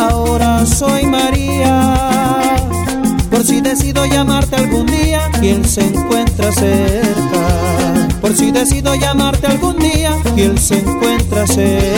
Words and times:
Ahora 0.00 0.64
soy 0.64 1.04
María. 1.04 2.56
Por 3.30 3.44
si 3.44 3.60
decido 3.60 4.06
llamarte 4.06 4.56
algún 4.56 4.86
día 4.86 5.30
él 5.42 5.66
se 5.66 5.82
encuentra 5.82 6.50
cerca. 6.52 8.08
Por 8.22 8.34
si 8.34 8.50
decido 8.50 8.94
llamarte 8.94 9.46
algún 9.48 9.78
día 9.78 10.16
él 10.38 10.58
se 10.58 10.78
encuentra 10.78 11.46
cerca. 11.46 11.91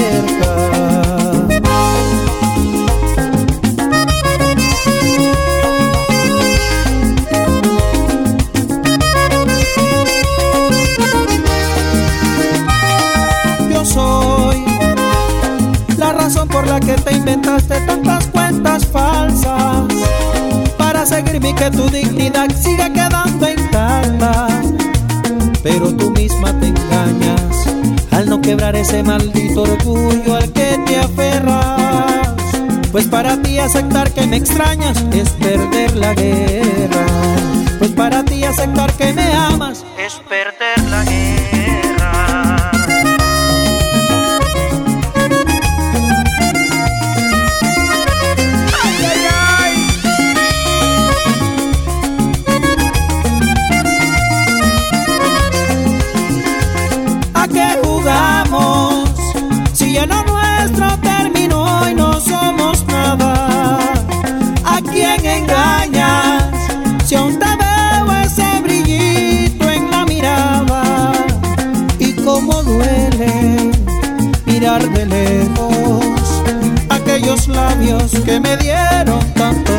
Que 21.65 21.71
tu 21.71 21.89
dignidad 21.89 22.51
siga 22.55 22.93
quedando 22.93 23.49
intacta. 23.49 24.49
Pero 25.63 25.95
tú 25.95 26.11
misma 26.11 26.53
te 26.61 26.67
engañas 26.67 27.67
al 28.11 28.29
no 28.29 28.41
quebrar 28.41 28.77
ese 28.77 29.03
maldito 29.03 29.63
orgullo 29.63 30.37
al 30.37 30.53
que 30.53 30.79
te 30.85 30.99
aferras. 30.99 32.35
Pues 32.93 33.07
para 33.07 33.41
ti 33.41 33.59
aceptar 33.59 34.13
que 34.13 34.27
me 34.27 34.37
extrañas 34.37 35.03
es 35.13 35.31
perder 35.31 35.97
la 35.97 36.13
guerra. 36.13 37.07
Pues 37.79 37.93
para 37.93 38.23
ti 38.25 38.45
aceptar 38.45 38.93
que 38.93 39.13
me 39.15 39.33
amas 39.33 39.87
es 39.99 40.15
perder 40.29 40.74
mirar 74.79 74.91
de 74.93 75.07
lejos 75.07 76.43
aquellos 76.89 77.49
labios 77.49 78.13
que 78.25 78.41
me 78.41 78.57
dieron 78.57 79.21
tantos 79.35 79.74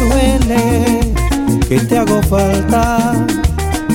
duele, 0.00 1.00
que 1.68 1.80
te 1.80 1.98
hago 1.98 2.22
falta. 2.22 3.26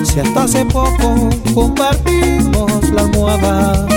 Si 0.04 0.20
hasta 0.20 0.44
hace 0.44 0.66
poco 0.66 1.30
compartimos 1.54 2.90
la 2.92 3.02
almohada. 3.02 3.88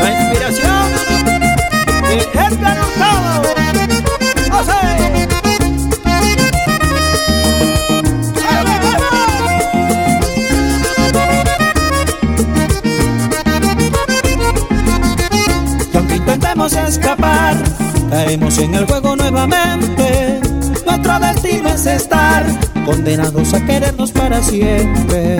La 0.00 0.10
inspiración 0.10 0.86
de 2.08 2.18
Edgar. 2.38 3.31
Caemos 18.32 18.56
en 18.58 18.74
el 18.74 18.86
juego 18.86 19.14
nuevamente. 19.14 20.40
Nuestro 20.86 21.18
destino 21.20 21.68
es 21.68 21.84
estar 21.84 22.46
condenados 22.86 23.52
a 23.52 23.60
querernos 23.66 24.10
para 24.10 24.42
siempre. 24.42 25.36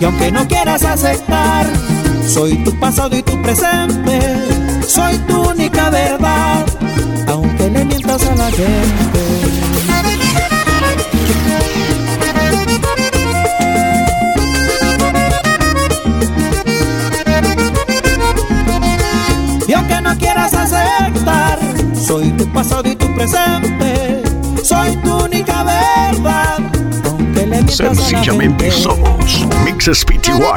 Y 0.00 0.04
aunque 0.06 0.32
no 0.32 0.48
quieras 0.48 0.84
aceptar, 0.84 1.66
soy 2.26 2.64
tu 2.64 2.78
pasado 2.80 3.14
y 3.14 3.22
tu 3.22 3.42
presente, 3.42 4.20
soy 4.86 5.18
tu 5.28 5.50
única 5.50 5.90
verdad, 5.90 6.64
aunque 7.28 7.68
le 7.68 7.84
mientas 7.84 8.26
a 8.26 8.34
la 8.34 8.50
gente. 8.50 9.63
Soy 22.14 22.30
tu 22.30 22.46
pasado 22.52 22.88
y 22.88 22.94
tu 22.94 23.12
presente, 23.12 24.22
soy 24.62 24.94
tu 24.98 25.12
única 25.24 25.64
verdad, 25.64 26.60
aunque 27.06 27.44
le 27.44 27.68
Sencillamente 27.68 28.70
somos 28.70 29.44
mixespty.net. 29.64 30.54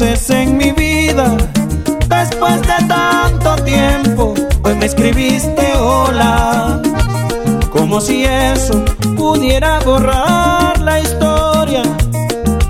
En 0.00 0.56
mi 0.56 0.70
vida, 0.70 1.36
Después 2.08 2.62
de 2.62 2.86
tanto 2.86 3.56
tiempo, 3.64 4.32
hoy 4.62 4.74
me 4.76 4.86
escribiste 4.86 5.74
hola. 5.76 6.80
Como 7.72 8.00
si 8.00 8.24
eso 8.24 8.84
pudiera 9.16 9.80
borrar 9.80 10.78
la 10.82 11.00
historia 11.00 11.82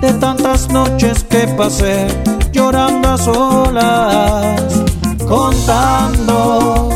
de 0.01 0.11
tantas 0.13 0.69
noches 0.69 1.23
que 1.25 1.47
pasé 1.49 2.07
llorando 2.51 3.09
a 3.09 3.17
solas, 3.19 4.83
contando 5.27 6.89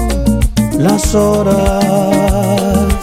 las 0.79 1.13
horas. 1.13 3.02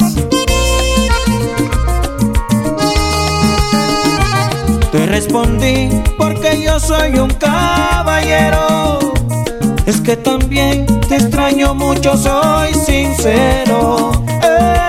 Respondí 5.10 5.88
porque 6.16 6.62
yo 6.62 6.78
soy 6.78 7.18
un 7.18 7.30
caballero. 7.30 8.98
Es 9.84 10.00
que 10.00 10.16
también 10.16 10.86
te 11.08 11.16
extraño 11.16 11.74
mucho, 11.74 12.16
soy 12.16 12.72
sincero. 12.74 14.12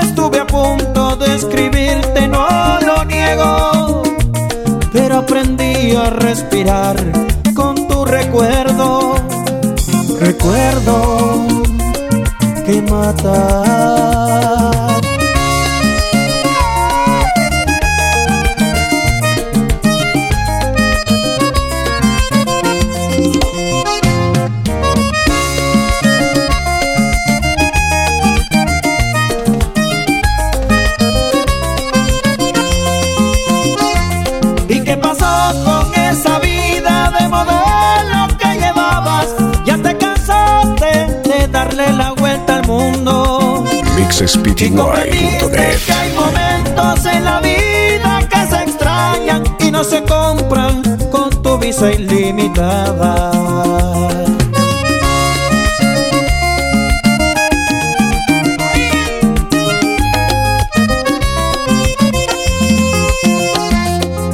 Estuve 0.02 0.40
a 0.40 0.48
punto 0.48 1.16
de 1.16 1.36
escribirte, 1.36 2.28
no 2.28 2.48
lo 2.86 3.04
niego. 3.06 4.04
Pero 4.94 5.18
aprendí 5.18 5.96
a 5.96 6.12
respirar 6.12 6.96
con 7.56 7.88
tu 7.88 8.06
recuerdo. 8.06 9.16
Recuerdo 10.20 11.46
que 12.66 12.82
mata. 12.84 14.01
Que 45.86 45.94
hay 45.94 46.14
momentos 46.14 47.06
en 47.06 47.24
la 47.24 47.40
vida 47.40 48.20
que 48.30 48.48
se 48.48 48.64
extrañan 48.64 49.44
y 49.60 49.72
no 49.72 49.84
se 49.84 50.04
compran 50.04 50.82
con 51.10 51.30
tu 51.42 51.58
visa 51.58 51.92
ilimitada. 51.92 53.32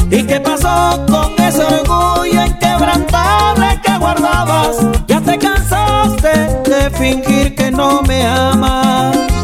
¿Y 0.09 0.23
qué 0.23 0.39
pasó 0.39 1.05
con 1.07 1.33
ese 1.37 1.63
orgullo 1.63 2.45
inquebrantable 2.45 3.79
que 3.83 3.97
guardabas? 3.99 4.77
Ya 5.07 5.21
te 5.21 5.37
cansaste 5.37 6.29
de 6.69 6.89
fingir 6.97 7.55
que 7.55 7.69
no 7.71 8.01
me 8.01 8.25
amas. 8.25 9.36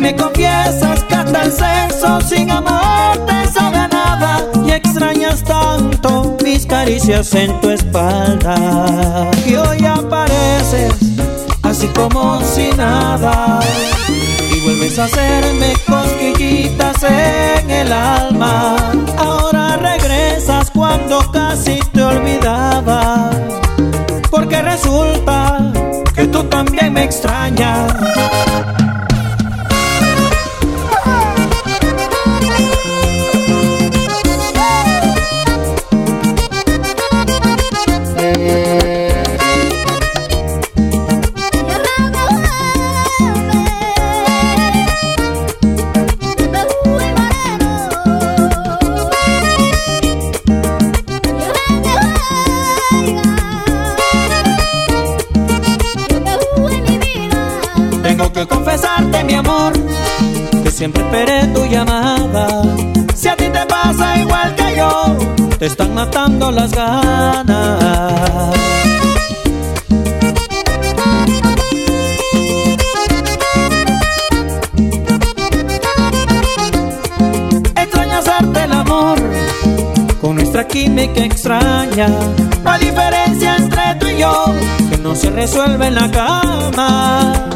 Me 0.00 0.16
confiesas 0.16 1.04
que 1.04 1.14
hasta 1.14 1.42
el 1.44 1.52
sexo 1.52 2.20
sin 2.22 2.50
amor 2.50 3.18
te 3.26 3.46
sabe 3.52 3.86
nada. 3.92 4.46
Y 4.64 4.70
extrañas 4.70 5.44
tanto 5.44 6.38
mis 6.42 6.64
caricias 6.64 7.34
en 7.34 7.60
tu 7.60 7.68
espalda. 7.68 9.30
Y 9.46 9.56
hoy 9.56 9.84
apareces 9.84 10.94
así 11.62 11.86
como 11.88 12.40
si 12.42 12.70
nada. 12.78 13.60
Y 14.08 14.60
vuelves 14.60 14.98
a 14.98 15.04
hacerme 15.04 15.74
cosquillitas 15.86 17.02
en 17.02 17.70
el 17.70 17.92
alma. 17.92 18.76
Ahora 19.18 19.76
regresas 19.76 20.70
cuando 20.70 21.30
casi 21.30 21.78
te 21.92 22.02
olvidaba. 22.02 23.30
Porque 24.30 24.62
resulta 24.62 25.72
que 26.14 26.26
tú 26.26 26.42
también 26.44 26.94
me 26.94 27.04
extrañas. 27.04 27.92
Siempre 60.80 61.02
esperé 61.02 61.46
tu 61.48 61.62
llamada. 61.66 62.48
Si 63.14 63.28
a 63.28 63.36
ti 63.36 63.44
te 63.50 63.66
pasa 63.66 64.18
igual 64.18 64.54
que 64.54 64.76
yo, 64.78 65.14
te 65.58 65.66
están 65.66 65.92
matando 65.92 66.50
las 66.50 66.72
ganas. 66.72 68.54
Extraño 77.76 78.16
hacerte 78.16 78.64
el 78.64 78.72
amor 78.72 79.18
con 80.22 80.36
nuestra 80.36 80.66
química 80.66 81.22
extraña. 81.22 82.08
Hay 82.64 82.80
diferencia 82.86 83.56
entre 83.56 83.82
tú 84.00 84.06
y 84.06 84.20
yo 84.20 84.46
que 84.88 84.96
no 84.96 85.14
se 85.14 85.28
resuelve 85.28 85.88
en 85.88 85.94
la 85.96 86.10
cama. 86.10 87.50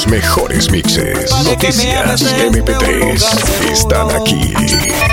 Los 0.00 0.08
mejores 0.08 0.70
mixes, 0.70 1.30
noticias 1.44 2.22
y 2.22 2.24
MP3 2.24 3.70
están 3.70 4.10
aquí. 4.10 4.54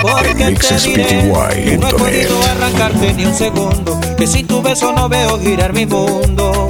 Porque 0.00 0.30
en 0.30 0.38
que 0.38 0.44
no 0.46 0.48
he 0.48 0.52
MixSPTY.net. 0.52 1.90
podido 1.90 2.42
arrancarte 2.44 3.12
ni 3.12 3.26
un 3.26 3.34
segundo 3.34 4.00
Que 4.16 4.26
sin 4.26 4.46
tu 4.46 4.62
beso 4.62 4.90
no 4.92 5.10
veo 5.10 5.38
girar 5.40 5.74
mi 5.74 5.84
mundo 5.84 6.68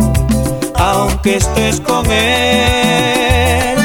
Aunque 0.74 1.36
estés 1.36 1.80
con 1.80 2.10
él. 2.10 3.78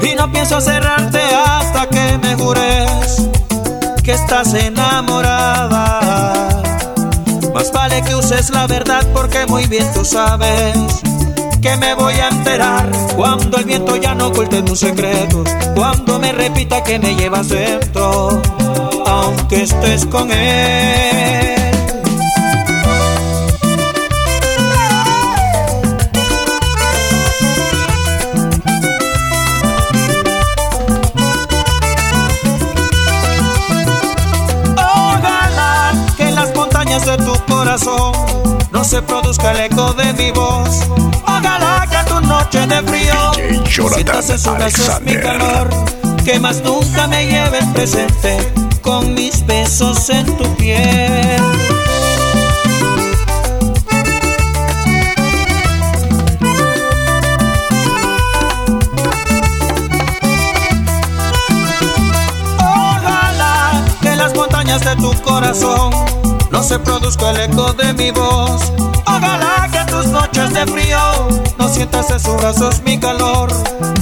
Y 0.00 0.14
no 0.14 0.32
pienso 0.32 0.58
cerrarte 0.62 0.77
estás 4.28 4.52
enamorada. 4.52 6.00
Más 7.54 7.72
vale 7.72 8.02
que 8.02 8.14
uses 8.14 8.50
la 8.50 8.66
verdad 8.66 9.02
porque 9.14 9.46
muy 9.46 9.66
bien 9.68 9.90
tú 9.94 10.04
sabes 10.04 10.76
que 11.62 11.74
me 11.78 11.94
voy 11.94 12.12
a 12.12 12.28
enterar 12.28 12.90
cuando 13.16 13.56
el 13.56 13.64
viento 13.64 13.96
ya 13.96 14.14
no 14.14 14.26
oculte 14.26 14.60
tus 14.62 14.80
secretos, 14.80 15.48
cuando 15.74 16.18
me 16.18 16.32
repita 16.32 16.84
que 16.84 16.98
me 16.98 17.16
llevas 17.16 17.48
dentro, 17.48 18.42
aunque 19.06 19.62
estés 19.62 20.04
con 20.04 20.30
él. 20.30 21.57
Jonathan 44.04 44.62
en 44.62 44.70
sus 44.70 45.00
mi 45.00 45.16
calor. 45.16 45.68
que 46.24 46.38
más 46.38 46.62
nunca 46.62 47.08
me 47.08 47.26
lleves 47.26 47.64
presente 47.74 48.38
con 48.80 49.14
mis 49.14 49.44
besos 49.44 50.08
en 50.10 50.24
tu 50.36 50.44
piel. 50.54 51.42
Ojalá 62.58 63.84
que 64.00 64.14
las 64.14 64.34
montañas 64.34 64.84
de 64.84 64.94
tu 64.96 65.12
corazón 65.22 65.90
no 66.52 66.62
se 66.62 66.78
produzca 66.78 67.30
el 67.30 67.50
eco 67.50 67.72
de 67.72 67.92
mi 67.94 68.10
voz. 68.12 68.72
Ojalá 69.18 69.68
que 69.72 69.84
tus 69.90 70.06
noches 70.06 70.54
de 70.54 70.66
frío 70.66 70.98
no 71.58 71.68
sientas 71.68 72.10
en 72.10 72.20
sus 72.20 72.36
brazos 72.36 72.80
mi 72.82 72.98
calor. 72.98 73.48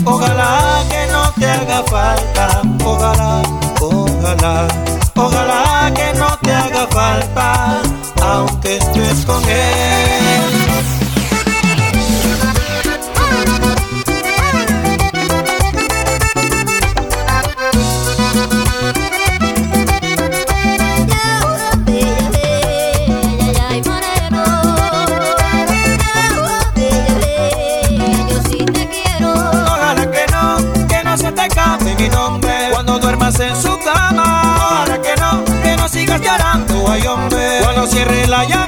Ojalá 0.05 0.85
que 0.91 1.07
no 1.11 1.33
te 1.33 1.47
haga 1.47 1.83
falta. 1.85 2.63
Ojalá, 2.85 3.43
ojalá, 3.81 4.69
ojalá 5.15 5.93
que 5.95 6.19
no 6.19 6.39
te 6.43 6.53
haga 6.53 6.87
falta, 6.89 7.81
aunque 8.23 8.77
estés 8.77 9.25
con 9.25 9.43
él. 9.49 10.06
Cierre 37.97 38.27
la 38.27 38.45
llamada. 38.45 38.66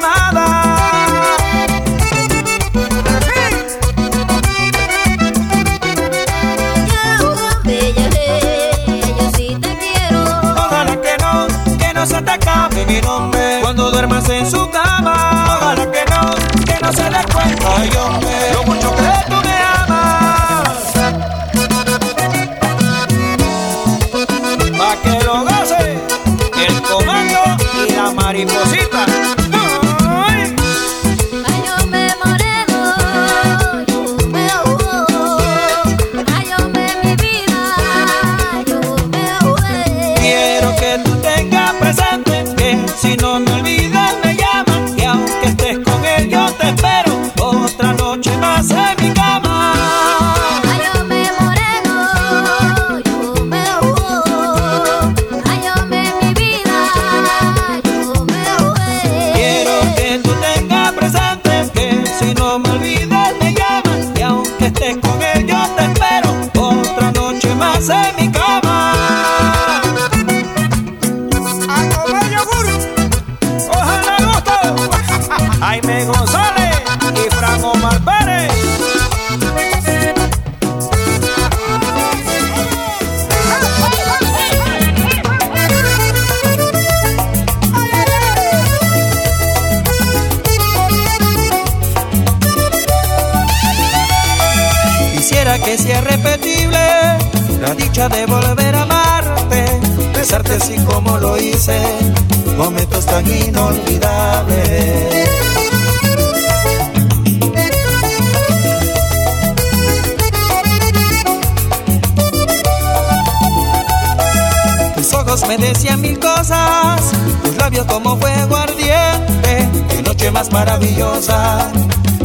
Maravillosa, 120.51 121.71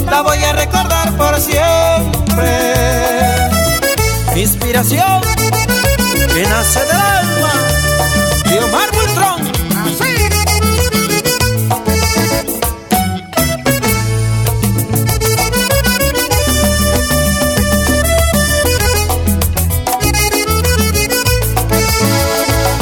la 0.10 0.22
voy 0.22 0.38
a 0.44 0.54
recordar 0.54 1.12
por 1.18 1.40
siempre. 1.40 2.74
Inspiración 4.36 5.22
que 6.34 6.44
nace 6.48 6.80
del 6.80 6.92
alma 6.92 7.54
de 8.50 8.60
Omar 8.60 8.90
Bultrón. 8.92 9.54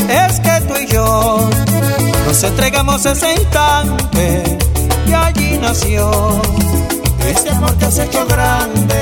Es 0.10 0.40
que 0.40 0.62
tú 0.68 0.76
y 0.76 0.88
yo 0.88 1.50
nos 2.26 2.44
entregamos 2.44 3.06
ese 3.06 3.34
instante 3.34 4.61
nació 5.62 6.42
este 7.26 7.52
amor 7.52 7.78
que 7.78 7.86
has 7.86 8.00
hecho 8.00 8.26
grande. 8.26 8.96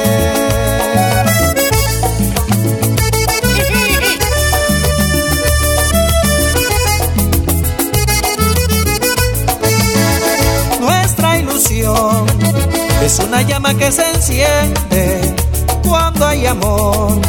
Nuestra 10.79 11.39
ilusión 11.39 12.25
es 13.03 13.19
una 13.19 13.41
llama 13.41 13.73
que 13.75 13.91
se 13.91 14.09
enciende 14.09 15.35
cuando 15.87 16.27
hay 16.27 16.45
amor. 16.45 17.19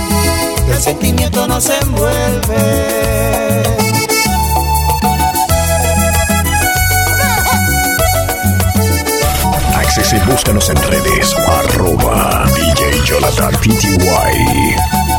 El 0.69 0.81
sentimiento 0.81 1.47
nos 1.47 1.69
envuelve. 1.69 3.90
Access 9.91 10.13
y 10.13 10.31
búscanos 10.31 10.71
en 10.71 10.77
redes. 10.85 11.35
Arroba 11.49 12.47
DJ 12.55 13.03
Jonathan 13.05 13.53
PTY. 13.61 15.10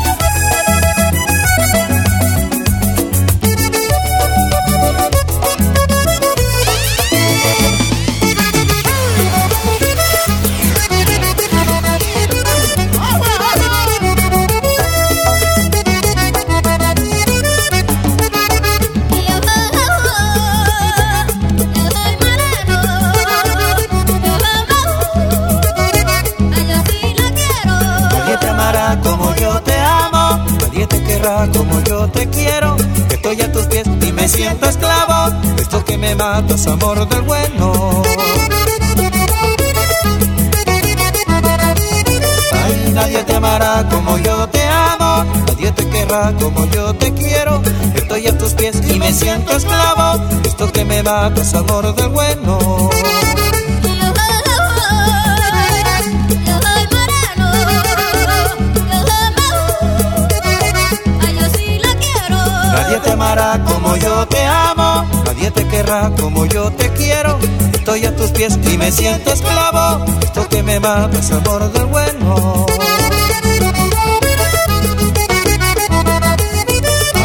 Amor 36.22 37.10
del 37.10 37.22
bueno. 37.24 38.04
Ay, 42.54 42.92
nadie 42.94 43.24
te 43.24 43.34
amará 43.34 43.90
como 43.90 44.20
yo 44.20 44.48
te 44.50 44.62
amo, 44.68 45.25
nadie 45.48 45.72
te 45.72 45.90
querrá 45.90 46.32
como 46.40 46.66
yo 46.66 46.94
te 46.94 47.12
quiero. 47.16 47.63
Estoy 47.96 48.28
a 48.28 48.38
tus 48.38 48.54
pies 48.54 48.80
y 48.88 49.00
me 49.00 49.12
siento 49.12 49.58
esclavo. 49.58 50.24
Esto 50.44 50.72
que 50.72 50.86
me 50.86 51.01
mata 51.01 51.42
es 51.42 51.56
amor 51.56 51.96
del 51.96 52.10
bueno. 52.10 52.60
Nadie 62.74 63.00
te 63.00 63.12
amará 63.12 63.60
como 63.66 63.96
yo 63.96 64.28
te 64.28 64.46
amo, 64.46 65.06
nadie 65.34 65.50
te 65.52 65.66
querrá 65.68 66.12
como 66.20 66.46
yo 66.46 66.70
te 66.72 66.90
quiero. 66.90 67.38
Estoy 67.74 68.06
a 68.06 68.16
tus 68.16 68.32
pies 68.32 68.60
y 68.70 68.78
me 68.78 68.92
siento 68.92 69.32
esclavo. 69.32 70.06
Esto 70.22 70.48
que 70.50 70.62
me 70.62 70.80
mata 70.80 71.18
es 71.18 71.32
amor 71.32 71.72
del 71.72 71.86
bueno. 71.86 72.66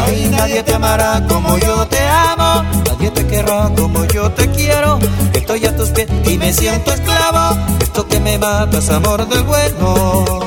Ay, 0.05 0.29
nadie 0.31 0.63
te 0.63 0.73
amará 0.73 1.25
como 1.27 1.57
yo 1.57 1.85
te 1.87 1.99
amo, 2.07 2.63
nadie 2.85 3.11
te 3.11 3.27
querrá 3.27 3.69
como 3.75 4.05
yo 4.05 4.31
te 4.31 4.49
quiero. 4.51 4.99
Estoy 5.33 5.65
a 5.65 5.75
tus 5.75 5.89
pies 5.89 6.07
y 6.25 6.37
me 6.37 6.53
siento 6.53 6.93
esclavo. 6.93 7.57
Esto 7.81 8.07
que 8.07 8.19
me 8.21 8.37
mata 8.37 8.77
es 8.77 8.89
amor 8.89 9.27
del 9.27 9.43
bueno. 9.43 10.46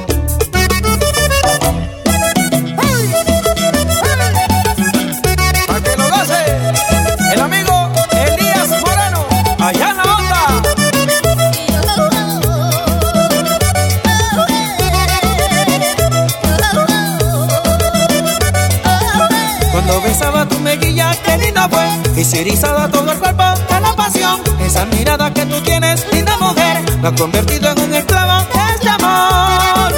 Y 22.21 22.25
se 22.25 22.43
erizaba 22.43 22.87
todo 22.89 23.11
el 23.11 23.19
cuerpo 23.19 23.43
de 23.43 23.81
la 23.81 23.97
pasión. 23.97 24.43
Esa 24.61 24.85
mirada 24.85 25.33
que 25.33 25.47
tú 25.47 25.59
tienes, 25.63 26.07
linda 26.13 26.37
mujer, 26.37 26.83
me 27.01 27.09
ha 27.09 27.15
convertido 27.15 27.71
en 27.71 27.81
un 27.81 27.95
esclavo 27.95 28.45
de 28.45 28.75
este 28.75 28.89
amor. 28.91 29.95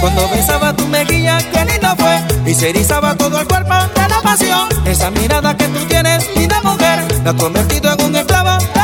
Cuando 0.00 0.28
besaba 0.30 0.72
tu 0.74 0.86
mejilla, 0.88 1.38
qué 1.52 1.64
lindo 1.66 1.94
fue, 1.96 2.50
y 2.50 2.54
se 2.54 2.70
erizaba 2.70 3.14
todo 3.14 3.38
el 3.38 3.46
cuerpo 3.46 3.74
de 3.94 4.08
la 4.08 4.20
pasión. 4.22 4.68
Esa 4.86 5.10
mirada 5.12 5.56
que 5.56 5.68
tú 5.68 5.84
tienes, 5.86 6.28
linda 6.36 6.60
mujer, 6.62 7.04
me 7.22 7.30
ha 7.30 7.34
convertido 7.34 7.92
en 7.92 8.04
un 8.06 8.16
esclavo 8.16 8.58
de 8.58 8.83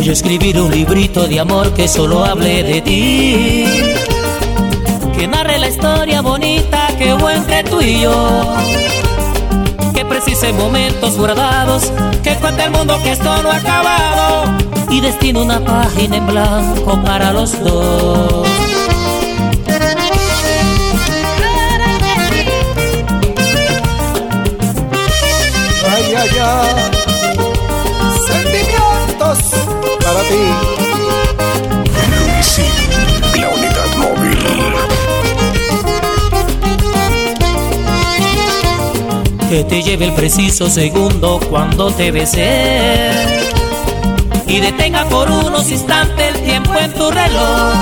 Voy 0.00 0.08
a 0.08 0.12
escribir 0.12 0.58
un 0.58 0.70
librito 0.70 1.28
de 1.28 1.40
amor 1.40 1.74
que 1.74 1.86
solo 1.86 2.24
hable 2.24 2.62
de 2.62 2.80
ti. 2.80 3.66
Que 5.14 5.28
narre 5.28 5.58
la 5.58 5.68
historia 5.68 6.22
bonita 6.22 6.88
que 6.96 7.12
hubo 7.12 7.28
entre 7.28 7.64
tú 7.64 7.82
y 7.82 8.00
yo. 8.00 8.42
Que 9.94 10.02
precise 10.06 10.54
momentos 10.54 11.18
guardados. 11.18 11.92
Que 12.22 12.34
cuente 12.36 12.64
el 12.64 12.70
mundo 12.70 12.98
que 13.02 13.12
esto 13.12 13.42
no 13.42 13.50
ha 13.50 13.56
acabado. 13.56 14.44
Y 14.88 15.02
destino 15.02 15.42
una 15.42 15.62
página 15.62 16.16
en 16.16 16.26
blanco 16.26 16.98
para 17.02 17.34
los 17.34 17.62
dos. 17.62 18.48
Ay, 25.92 26.14
ay, 26.16 26.30
ay. 26.40 26.90
Sentimientos 28.26 29.69
ti. 30.30 30.42
la 33.40 33.48
unidad 33.48 33.96
móvil. 33.96 34.38
Que 39.48 39.64
te 39.64 39.82
lleve 39.82 40.06
el 40.06 40.12
preciso 40.12 40.70
segundo 40.70 41.40
cuando 41.50 41.90
te 41.90 42.12
besé. 42.12 43.10
Y 44.46 44.60
detenga 44.60 45.04
por 45.08 45.30
unos 45.30 45.70
instantes 45.70 46.34
el 46.34 46.42
tiempo 46.42 46.74
en 46.76 46.92
tu 46.94 47.10
reloj. 47.10 47.74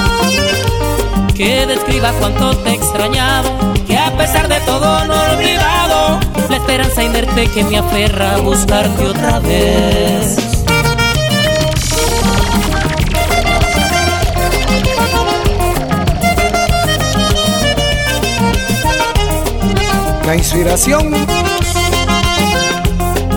Que 1.35 1.67
describa 1.67 2.13
cuánto 2.19 2.57
te 2.59 2.71
he 2.71 2.75
extrañado. 2.75 3.51
Que 3.87 3.97
a 3.97 4.17
pesar 4.17 4.49
de 4.49 4.61
todo 4.61 5.05
no 5.05 5.15
he 5.15 5.31
olvidado. 5.37 6.21
La 6.49 6.57
esperanza 6.57 7.03
en 7.03 7.13
verte 7.13 7.49
que 7.49 7.65
me 7.65 7.79
aferra 7.79 8.35
a 8.35 8.39
buscarte 8.39 9.05
otra 9.05 9.39
vez. 9.41 10.48
La 20.29 20.37
inspiración 20.37 21.11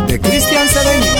de 0.07 0.19
Cristian 0.19 0.67
Cedeño. 0.67 1.13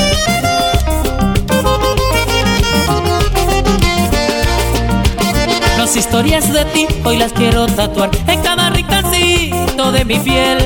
Las 5.77 5.95
historias 5.95 6.51
de 6.51 6.65
ti 6.65 6.87
hoy 7.05 7.15
las 7.15 7.31
quiero 7.31 7.67
tatuar 7.67 8.11
en 8.27 8.41
cada 8.41 8.69
rincóncito 8.71 9.93
de 9.93 10.03
mi 10.03 10.19
piel. 10.19 10.57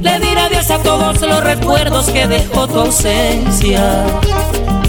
Le 0.00 0.18
diré 0.18 0.40
adiós 0.40 0.72
a 0.72 0.78
todos 0.78 1.20
los 1.20 1.44
recuerdos 1.44 2.10
que 2.10 2.26
dejó 2.26 2.66
tu 2.66 2.80
ausencia. 2.80 4.04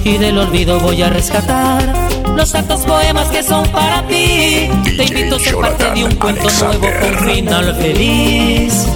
Y 0.03 0.17
del 0.17 0.39
olvido 0.39 0.79
voy 0.79 1.03
a 1.03 1.09
rescatar 1.09 1.93
los 2.35 2.49
santos 2.49 2.81
poemas 2.87 3.27
que 3.27 3.43
son 3.43 3.67
para 3.67 4.01
ti. 4.07 4.67
Te 4.97 5.03
invito 5.03 5.35
a 5.35 5.39
ser 5.39 5.55
parte 5.57 5.91
de 5.91 6.05
un 6.05 6.15
cuento 6.15 6.49
nuevo 6.49 6.87
con 6.99 7.29
final 7.29 7.75
feliz 7.75 8.87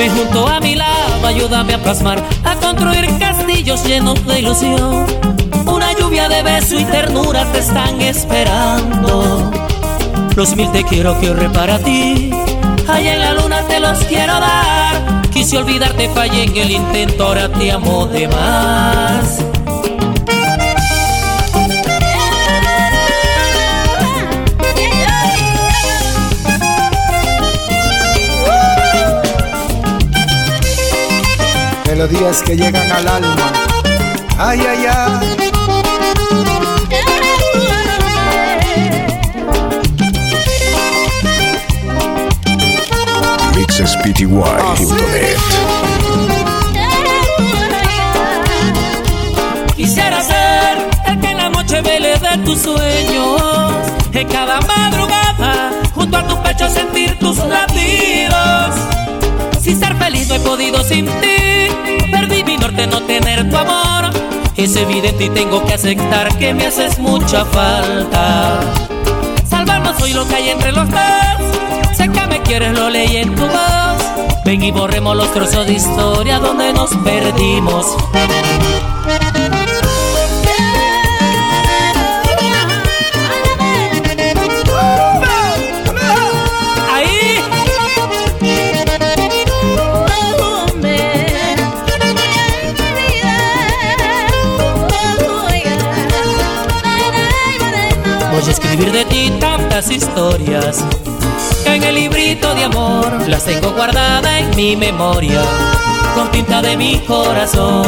Ven 0.00 0.16
junto 0.16 0.48
a 0.48 0.60
mi 0.60 0.76
lado, 0.76 1.26
ayúdame 1.26 1.74
a 1.74 1.78
plasmar, 1.78 2.24
a 2.42 2.54
construir 2.56 3.06
castillos 3.18 3.84
llenos 3.84 4.26
de 4.26 4.38
ilusión. 4.38 5.04
Una 5.66 5.92
lluvia 5.92 6.26
de 6.26 6.42
beso 6.42 6.80
y 6.80 6.86
ternura 6.86 7.44
te 7.52 7.58
están 7.58 8.00
esperando 8.00 9.50
los 10.34 10.56
mil 10.56 10.72
te 10.72 10.84
quiero 10.84 11.20
que 11.20 11.28
ahorre 11.28 11.50
para 11.50 11.78
ti. 11.80 12.30
Allá 12.88 13.12
en 13.12 13.20
la 13.20 13.34
luna 13.34 13.60
te 13.68 13.78
los 13.78 13.98
quiero 14.04 14.32
dar. 14.40 15.20
Quise 15.34 15.58
olvidarte, 15.58 16.08
fallé 16.08 16.44
en 16.44 16.56
el 16.56 16.70
intento, 16.70 17.26
ahora 17.26 17.52
te 17.52 17.70
amo 17.70 18.06
de 18.06 18.26
más. 18.26 19.49
Melodías 32.00 32.42
que 32.42 32.56
llegan 32.56 32.90
al 32.90 33.06
alma. 33.08 33.52
Ay, 34.38 34.58
ay, 34.58 34.86
ay. 34.86 35.36
spty.net. 43.86 45.36
Quisiera 49.76 50.22
ser 50.22 50.78
el 51.06 51.20
que 51.20 51.26
en 51.26 51.36
la 51.36 51.50
noche 51.50 51.82
vele 51.82 52.16
de 52.18 52.38
tus 52.46 52.60
sueños. 52.60 53.42
En 54.14 54.26
cada 54.26 54.58
madrugada, 54.62 55.70
junto 55.94 56.16
a 56.16 56.26
tu 56.26 56.42
pecho 56.42 56.66
sentir 56.70 57.18
tus 57.18 57.36
latidos. 57.36 58.90
Sin 59.70 59.78
ser 59.78 59.94
feliz 59.98 60.26
no 60.26 60.34
he 60.34 60.40
podido 60.40 60.82
sin 60.82 61.06
ti. 61.06 61.68
Perdí 62.10 62.42
mi 62.42 62.56
norte 62.56 62.88
no 62.88 63.02
tener 63.02 63.48
tu 63.48 63.56
amor. 63.56 64.10
Es 64.56 64.74
evidente 64.74 65.26
y 65.26 65.30
tengo 65.30 65.64
que 65.64 65.74
aceptar 65.74 66.36
que 66.38 66.52
me 66.52 66.66
haces 66.66 66.98
mucha 66.98 67.44
falta. 67.44 68.58
Salvarnos 69.48 69.96
soy 69.96 70.12
lo 70.12 70.26
que 70.26 70.34
hay 70.34 70.48
entre 70.48 70.72
los 70.72 70.90
dos. 70.90 71.96
Sé 71.96 72.08
que 72.08 72.26
me 72.26 72.42
quieres, 72.42 72.76
lo 72.76 72.90
leí 72.90 73.18
en 73.18 73.32
tu 73.36 73.42
voz. 73.42 74.42
Ven 74.44 74.60
y 74.60 74.72
borremos 74.72 75.16
los 75.16 75.32
trozos 75.32 75.64
de 75.64 75.74
historia 75.74 76.40
donde 76.40 76.72
nos 76.72 76.90
perdimos. 77.04 77.96
Tantas 99.80 99.96
historias 99.96 100.84
que 101.64 101.74
en 101.74 101.82
el 101.82 101.94
librito 101.94 102.54
de 102.54 102.64
amor 102.64 103.28
las 103.28 103.44
tengo 103.44 103.70
guardadas 103.72 104.40
en 104.40 104.54
mi 104.54 104.76
memoria 104.76 105.42
con 106.14 106.30
tinta 106.30 106.60
de 106.60 106.76
mi 106.76 106.98
corazón. 107.06 107.86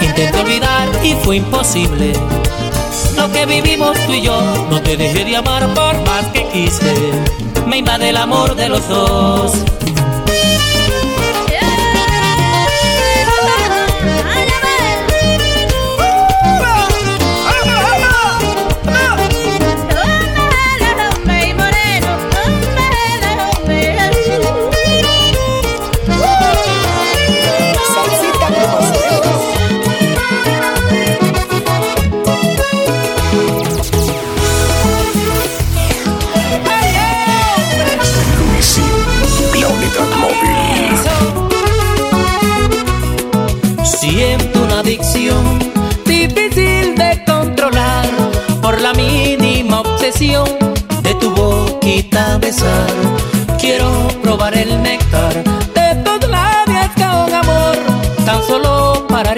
Intenté 0.00 0.38
olvidar 0.38 0.88
y 1.02 1.14
fue 1.24 1.36
imposible. 1.36 2.12
Lo 3.16 3.32
que 3.32 3.46
vivimos 3.46 3.98
tú 4.06 4.12
y 4.12 4.22
yo, 4.22 4.40
no 4.70 4.80
te 4.80 4.96
dejé 4.96 5.24
de 5.24 5.36
amar 5.36 5.66
por 5.74 5.94
más 6.06 6.24
que 6.32 6.46
quise. 6.52 6.94
Me 7.66 7.78
invade 7.78 8.10
el 8.10 8.16
amor 8.16 8.54
de 8.54 8.68
los 8.68 8.88
dos. 8.88 9.52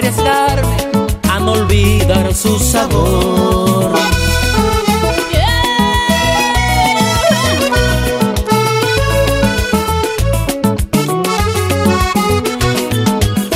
Arriesgarme 0.09 0.77
a 1.29 1.39
no 1.39 1.51
olvidar 1.51 2.33
su 2.33 2.57
sabor. 2.59 3.93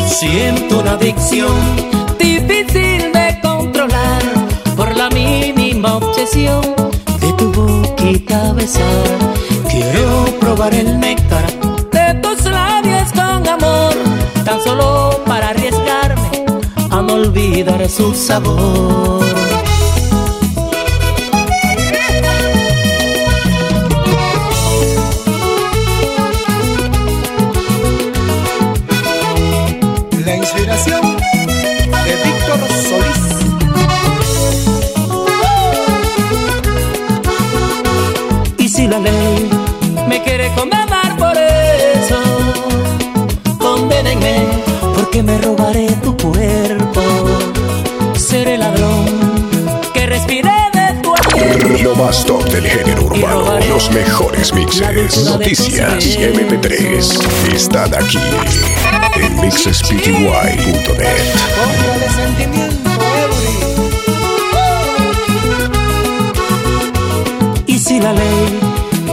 Siento 0.07 0.79
una 0.79 0.91
adicción 0.91 1.51
difícil 2.19 3.11
de 3.11 3.39
controlar 3.41 4.21
por 4.75 4.95
la 4.95 5.09
mínima 5.09 5.95
obsesión 5.95 6.61
de 7.19 7.33
tu 7.33 7.51
boquita 7.51 8.53
besar. 8.53 9.17
Quiero 9.69 10.25
probar 10.39 10.73
el 10.75 10.99
néctar 10.99 11.45
de 11.91 12.13
tus 12.21 12.45
labios 12.45 13.11
con 13.11 13.47
amor, 13.47 13.93
tan 14.45 14.61
solo 14.61 15.19
para 15.25 15.49
arriesgarme 15.49 15.73
a 15.73 15.81
no 15.81 15.82
olvidar 17.13 17.87
su 17.89 18.13
sabor. 18.13 19.23
La 30.25 30.35
inspiración 30.37 31.02
mejores 53.93 54.53
mixes, 54.53 55.23
noticias 55.25 56.05
y 56.05 56.17
MP3 56.17 57.53
están 57.53 57.93
aquí 57.93 58.17
en 59.15 59.39
mixespty.net. 59.39 60.13
Y 67.67 67.77
si 67.77 67.99
la 67.99 68.13
ley 68.13 68.59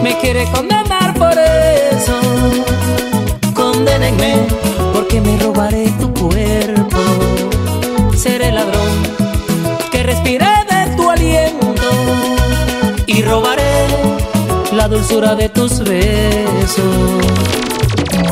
me 0.03 0.17
quiere 0.19 0.45
condenar 0.51 1.15
por 1.15 1.35
eso, 1.39 2.19
condénenme 3.55 4.47
porque 4.95 5.21
me 5.21 5.37
robaré 5.39 5.93
tu 6.01 6.13
cuerpo. 6.15 6.99
La 14.81 14.89
dulzura 14.89 15.35
de 15.35 15.47
tus 15.51 15.81
besos. 15.81 17.21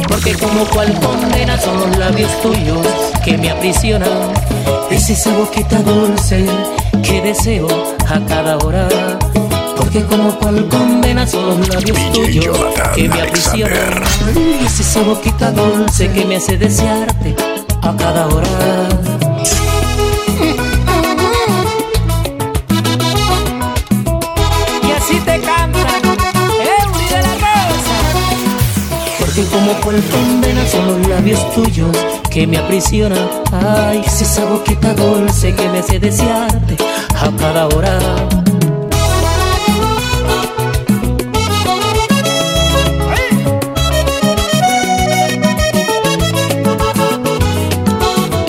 Porque 0.08 0.32
como 0.32 0.64
cual 0.64 0.98
condena 0.98 1.60
son 1.60 1.78
los 1.78 1.98
labios 1.98 2.30
tuyos 2.40 2.86
que 3.22 3.36
me 3.36 3.50
aprisionan. 3.50 4.32
Es 4.90 5.10
esa 5.10 5.30
boquita 5.36 5.78
dulce 5.82 6.46
que 7.02 7.20
deseo 7.20 7.68
a 8.08 8.18
cada 8.26 8.56
hora. 8.58 8.88
Porque 9.76 10.02
como 10.06 10.38
cual 10.38 10.66
condena 10.68 11.26
son 11.26 11.48
los 11.48 11.68
labios 11.68 12.12
tuyos 12.12 12.46
Jonathan 12.46 12.94
que 12.94 13.08
me 13.10 13.20
aprisionan. 13.20 14.02
Es 14.64 14.80
esa 14.80 15.02
boquita 15.02 15.50
dulce 15.50 16.10
que 16.10 16.24
me 16.24 16.36
hace 16.36 16.56
desearte 16.56 17.36
a 17.82 17.94
cada 17.94 18.26
hora. 18.26 19.07
Porque 29.38 29.50
como 29.56 29.72
cual 29.82 30.02
condena 30.10 30.66
son 30.66 30.86
los 30.86 31.08
labios 31.08 31.54
tuyos 31.54 31.96
que 32.28 32.44
me 32.44 32.58
aprisionan. 32.58 33.28
Ay, 33.52 34.02
es 34.04 34.22
esa 34.22 34.44
boquita 34.46 34.94
dulce 34.94 35.54
que 35.54 35.68
me 35.68 35.78
hace 35.78 36.00
desearte 36.00 36.76
a 37.14 37.30
cada 37.36 37.68
hora. 37.68 37.98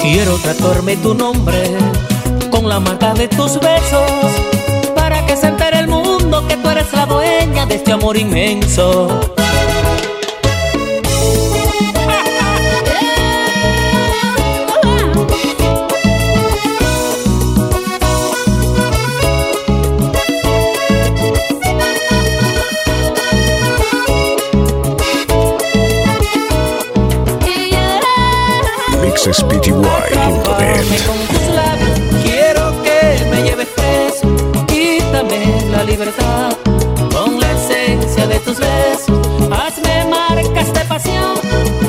Quiero 0.01 0.37
tatuarme 0.37 0.97
tu 0.97 1.13
nombre 1.13 1.69
con 2.49 2.67
la 2.67 2.79
marca 2.79 3.13
de 3.13 3.27
tus 3.27 3.59
besos 3.59 4.11
para 4.95 5.23
que 5.27 5.37
se 5.37 5.49
entere 5.49 5.81
el 5.81 5.87
mundo 5.87 6.47
que 6.47 6.57
tú 6.57 6.67
eres 6.67 6.91
la 6.93 7.05
dueña 7.05 7.67
de 7.67 7.75
este 7.75 7.91
amor 7.91 8.17
inmenso. 8.17 9.38
mixespty.net. 29.29 30.85
Quiero 32.23 32.73
que 32.81 33.25
me 33.29 33.43
lleves 33.43 33.67
preso, 33.75 34.27
quítame 34.65 35.67
la 35.71 35.83
libertad 35.83 36.57
con 37.13 37.39
la 37.39 37.51
esencia 37.51 38.25
de 38.25 38.39
tus 38.39 38.57
besos. 38.57 39.19
Hazme 39.51 40.05
marcas 40.09 40.73
de 40.73 40.79
pasión 40.85 41.35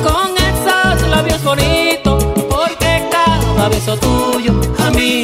con 0.03 0.37
esos 0.37 1.07
labios 1.09 1.43
bonitos, 1.43 2.23
porque 2.47 3.07
cada 3.09 3.69
beso 3.69 3.97
tuyo 3.97 4.53
a 4.77 4.91
mí 4.91 5.23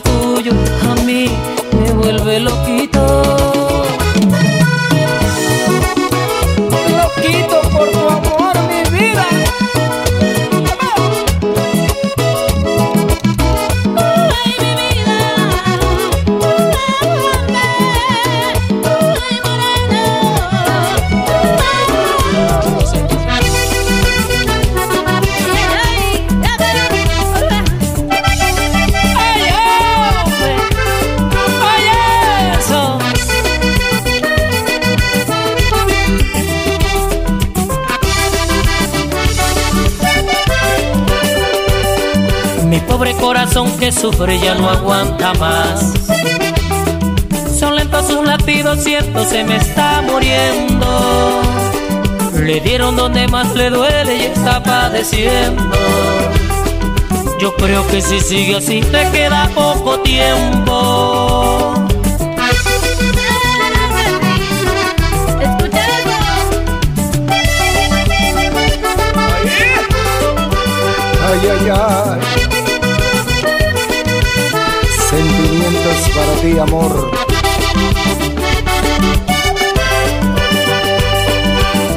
tuyo 0.00 0.52
a 0.90 0.94
mí 1.04 1.26
me 1.78 1.92
vuelve 1.92 2.40
loquito. 2.40 3.23
Sufre 44.04 44.38
ya 44.38 44.54
no 44.54 44.68
aguanta 44.68 45.32
más. 45.34 45.94
Son 47.58 47.74
lentos 47.74 48.06
sus 48.06 48.22
latidos, 48.22 48.84
cierto, 48.84 49.24
se 49.24 49.42
me 49.44 49.56
está 49.56 50.02
muriendo. 50.02 51.40
Le 52.38 52.60
dieron 52.60 52.96
donde 52.96 53.26
más 53.28 53.54
le 53.54 53.70
duele 53.70 54.16
y 54.16 54.22
está 54.24 54.62
padeciendo. 54.62 55.78
Yo 57.40 57.56
creo 57.56 57.86
que 57.86 58.02
si 58.02 58.20
sigue 58.20 58.56
así 58.56 58.82
te 58.82 59.10
queda 59.10 59.48
poco 59.54 59.98
tiempo. 60.00 61.72
Ay, 71.26 71.40
ay, 71.50 71.70
ay. 71.70 72.23
Para 76.14 76.32
ti, 76.40 76.58
amor. 76.58 77.10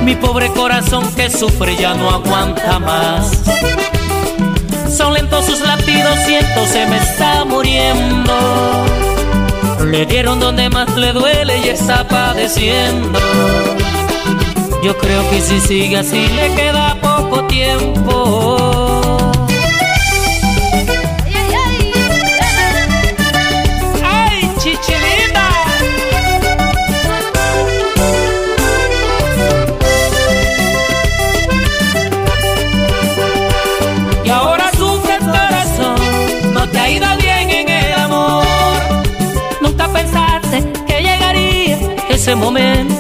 Mi 0.04 0.16
pobre 0.16 0.50
corazón 0.52 1.04
que 1.16 1.30
sufre 1.30 1.76
ya 1.76 1.94
no 1.94 2.10
aguanta 2.10 2.80
más. 2.80 3.32
Son 4.96 5.14
lentos 5.14 5.46
sus 5.46 5.60
latidos, 5.60 6.18
siento 6.26 6.66
se 6.66 6.86
me 6.88 6.98
está 6.98 7.46
muriendo. 7.46 8.34
Le 9.86 10.06
dieron 10.06 10.40
donde 10.40 10.70
más 10.70 10.96
le 10.96 11.14
duele 11.14 11.60
y 11.60 11.70
está 11.70 12.08
padeciendo. 12.08 13.20
Yo 14.84 14.98
creo 14.98 15.30
que 15.30 15.42
si 15.42 15.60
sigue 15.60 15.98
así 15.98 16.28
le 16.28 16.56
queda 16.56 16.96
poco 17.02 17.46
tiempo. 17.46 18.97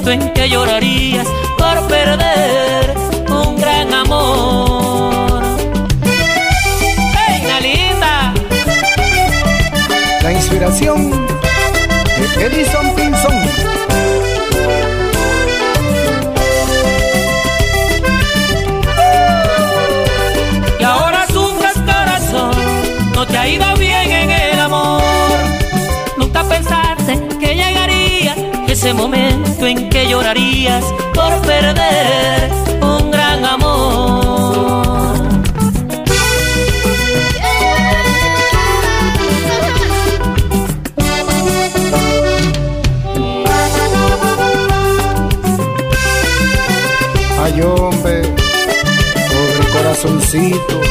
Momento 0.08 0.12
en 0.12 0.34
que 0.34 0.50
llorarías 0.50 1.28
por 1.58 1.88
perder 1.88 2.96
un 3.30 3.56
gran 3.58 3.93
amor. 3.93 5.43
¡Hey, 7.13 7.43
la 7.48 7.60
linda! 7.60 8.34
La 10.24 10.32
inspiración 10.32 11.12
de 12.38 12.46
Edison 12.46 12.96
Pinson. 12.96 13.34
Y 20.80 20.84
ahora 20.84 21.26
sufres 21.28 21.74
corazón, 21.86 22.56
no 23.13 23.26
te 23.26 23.38
ha 23.38 23.48
ido 23.48 23.76
bien 23.78 24.12
en 24.12 24.30
el 24.30 24.60
amor. 24.60 25.02
Nunca 26.17 26.43
pensaste 26.43 27.28
que 27.39 27.56
llegaría 27.56 28.36
ese 28.67 28.93
momento 28.93 29.37
en 29.65 29.89
que 29.89 30.08
llorarías 30.08 30.84
por 31.13 31.41
perder 31.41 32.52
un 32.82 33.10
gran 33.10 33.43
amor. 33.43 34.86
Ay, 47.39 47.62
hombre, 47.62 48.22
pobre 49.30 49.67
corazoncito, 49.74 50.82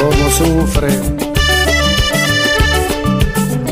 cómo 0.00 0.30
sufre. 0.30 0.88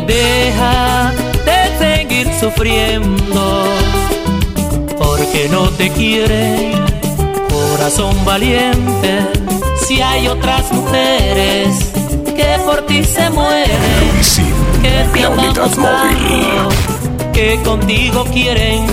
Deja 0.06 1.12
de 1.44 1.78
seguir 1.78 2.28
sufriendo 2.38 3.79
porque 5.30 5.48
no 5.48 5.68
te 5.70 5.90
quiere, 5.90 6.72
corazón 7.48 8.24
valiente. 8.24 9.20
Si 9.86 10.00
hay 10.00 10.26
otras 10.28 10.72
mujeres 10.72 11.92
que 12.24 12.58
por 12.64 12.84
ti 12.86 13.04
se 13.04 13.30
mueren, 13.30 13.70
que 14.82 15.20
te 15.20 15.28
móvil. 15.28 15.48
buscando, 15.48 16.68
que 17.32 17.60
contigo 17.62 18.24
quieren. 18.32 18.86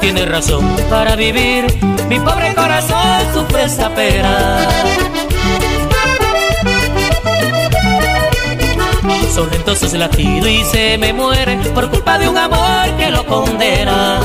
Tiene 0.00 0.24
razón 0.26 0.64
para 0.90 1.16
vivir, 1.16 1.66
mi 2.08 2.18
pobre 2.20 2.54
corazón 2.54 3.20
sufre 3.34 3.64
esta 3.64 3.94
pena. 3.94 4.68
Son 9.34 9.50
lentos 9.50 9.78
sus 9.78 9.92
latidos 9.92 10.48
y 10.48 10.64
se 10.64 10.98
me 10.98 11.12
muere 11.12 11.56
por 11.74 11.90
culpa 11.90 12.18
de 12.18 12.28
un 12.28 12.38
amor 12.38 12.96
que 12.96 13.10
lo 13.10 13.26
condena. 13.26 14.20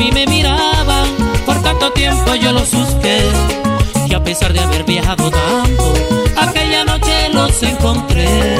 Mí 0.00 0.10
me 0.12 0.26
miraban. 0.26 1.08
Por 1.44 1.62
tanto 1.62 1.92
tiempo 1.92 2.34
yo 2.34 2.52
los 2.52 2.72
busqué, 2.72 3.20
y 4.08 4.14
a 4.14 4.24
pesar 4.24 4.52
de 4.52 4.60
haber 4.60 4.84
viajado 4.84 5.30
tanto, 5.30 5.92
aquella 6.36 6.84
noche 6.84 7.28
los 7.32 7.62
encontré. 7.62 8.59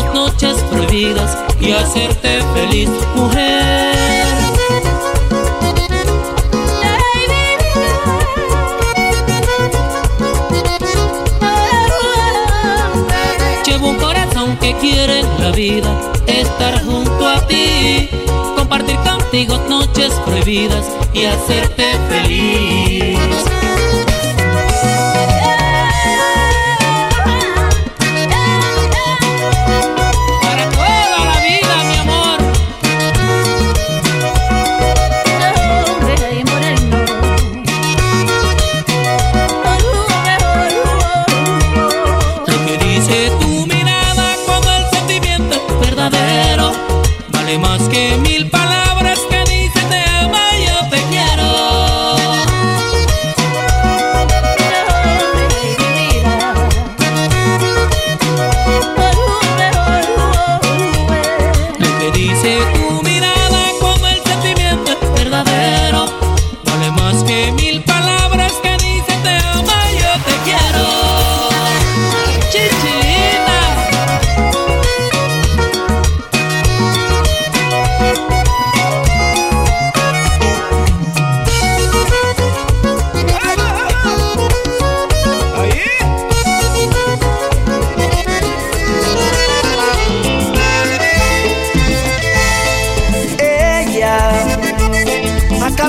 Noches 0.00 0.56
prohibidas 0.70 1.36
y 1.60 1.72
hacerte 1.72 2.40
feliz, 2.54 2.88
mujer. 3.14 3.94
Llevo 13.66 13.88
un 13.88 13.96
corazón 13.96 14.56
que 14.58 14.74
quiere 14.76 15.22
la 15.38 15.50
vida, 15.50 15.94
estar 16.26 16.82
junto 16.84 17.28
a 17.28 17.46
ti, 17.46 18.08
compartir 18.56 18.96
contigo 18.96 19.58
noches 19.68 20.12
prohibidas 20.24 20.86
y 21.12 21.24
hacerte 21.26 21.84
feliz. 22.08 23.61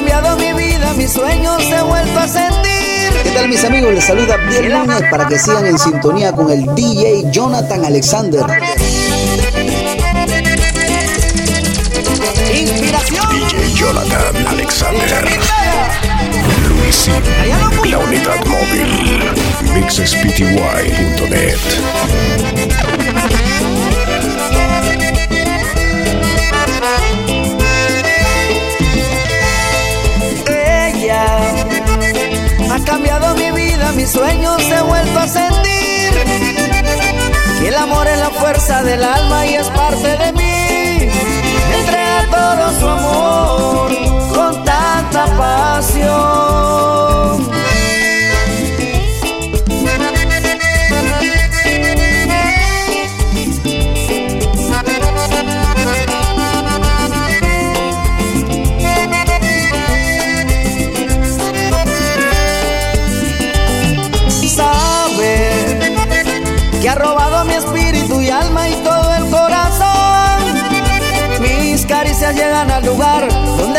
Cambiado 0.04 0.36
mi 0.38 0.54
vida, 0.54 0.94
mis 0.96 1.12
sueños 1.14 1.64
han 1.72 1.88
vuelto 1.88 2.20
a 2.20 2.28
sentir. 2.28 3.14
¿Qué 3.24 3.30
tal 3.34 3.48
mis 3.48 3.64
amigos? 3.64 3.94
Les 3.94 4.04
saluda 4.04 4.36
Biel 4.38 4.70
Núñez 4.70 5.04
para 5.10 5.26
que 5.28 5.40
sigan 5.40 5.66
en 5.66 5.80
sintonía 5.80 6.34
con 6.34 6.52
el 6.52 6.66
DJ 6.76 7.32
Jonathan 7.32 7.86
Alexander. 7.86 8.44
Inspiración. 12.54 13.30
DJ 13.30 13.74
Jonathan 13.76 14.48
Alexander. 14.48 15.26
Luisín, 16.68 17.24
la 17.90 18.00
unidad 18.00 18.46
móvil. 18.46 19.32
mixespty.net. 19.74 21.58
mis 34.04 34.12
sueños 34.12 34.62
han 34.70 34.88
vuelto 34.88 35.18
a 35.18 35.28
sentir. 35.28 36.12
Y 37.62 37.66
el 37.68 37.76
amor 37.76 38.06
es 38.06 38.20
la 38.20 38.32
fuerza 38.32 38.84
del 38.84 39.02
alma 39.02 39.46
y 39.46 39.54
es 39.56 39.70
parte 39.70 40.18
de 40.18 40.34
mí. 40.34 41.10
Entrega 41.80 42.26
todo 42.30 42.80
su 42.80 42.88
amor 42.90 43.92
con 44.36 44.66
tanta 44.66 45.26
pasión. 45.38 46.93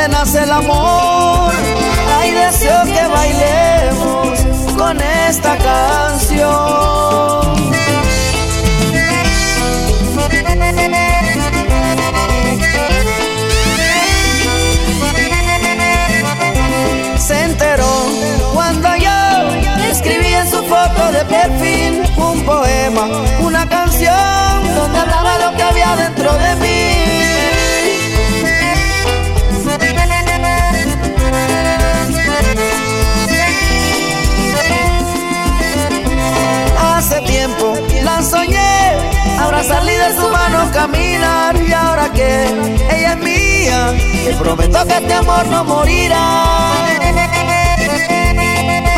Nace 0.08 0.42
el 0.42 0.50
amor. 0.50 1.52
Ay, 2.18 2.30
deseo 2.32 2.84
que 2.84 3.06
bailemos 3.06 4.28
con 4.76 5.00
esta 5.00 5.56
canción. 5.56 6.44
Se 17.18 17.40
enteró 17.42 18.06
cuando 18.52 18.88
yo 18.96 19.88
escribí 19.90 20.34
en 20.34 20.50
su 20.50 20.62
foto 20.64 21.12
de 21.12 21.24
perfil 21.24 22.02
un 22.16 22.44
poema, 22.44 23.08
una 23.40 23.66
canción 23.68 24.43
te 44.24 44.32
prometo 44.36 44.86
que 44.86 44.94
este 44.94 45.14
amor 45.14 45.46
no 45.46 45.64
morirá. 45.64 46.74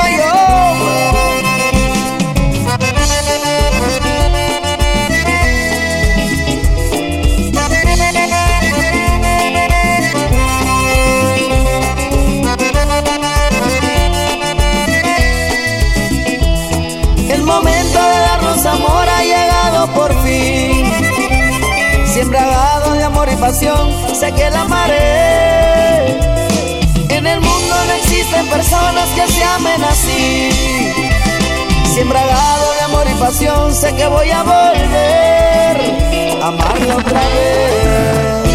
Ay, 0.03 0.17
oh. 0.23 0.57
El 17.31 17.43
sé 23.53 24.33
que 24.33 24.51
la 24.51 24.63
amaré. 24.63 26.19
En 27.11 27.27
el 27.27 27.41
mundo 27.41 27.75
no 27.87 27.93
existen 27.93 28.45
personas 28.49 29.09
que 29.11 29.29
se 29.29 29.45
amen 29.45 29.85
así. 29.85 30.51
Siembragado 31.95 32.73
de 32.73 32.81
amor 32.81 33.07
y 33.09 33.15
pasión, 33.21 33.73
sé 33.73 33.95
que 33.95 34.07
voy 34.09 34.31
a 34.31 34.43
volver 34.43 35.77
a 36.43 36.47
amarla 36.49 36.97
otra 36.97 37.21
vez. 37.21 38.46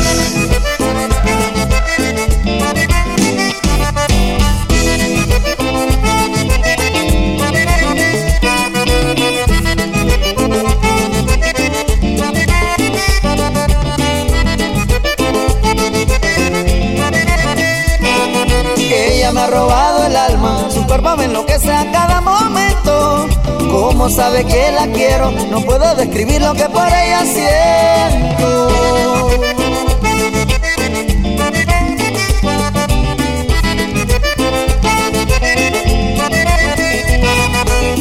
Me 19.34 19.40
ha 19.40 19.48
robado 19.48 20.06
el 20.08 20.16
alma, 20.16 20.70
su 20.70 20.86
cuerpo 20.86 21.16
me 21.16 21.24
enloquece 21.24 21.72
a 21.72 21.90
cada 21.90 22.20
momento. 22.20 23.28
Como 23.72 24.10
sabe 24.10 24.44
que 24.44 24.72
la 24.72 24.88
quiero, 24.88 25.32
no 25.50 25.62
puedo 25.62 25.96
describir 25.96 26.42
lo 26.42 26.54
que 26.54 26.66
por 26.66 26.86
ella 26.88 27.24
siento. 27.24 28.68